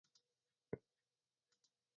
[0.03, 0.81] ねぇ、知ってる？